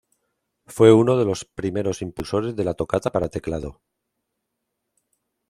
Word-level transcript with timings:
Fue 0.65 0.91
uno 0.91 1.15
de 1.15 1.25
los 1.25 1.45
primeros 1.45 2.01
impulsores 2.01 2.55
de 2.55 2.63
la 2.63 2.73
toccata 2.73 3.11
para 3.11 3.29
teclado. 3.29 3.83